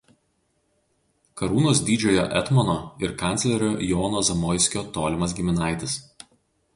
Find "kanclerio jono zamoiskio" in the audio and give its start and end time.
3.19-4.83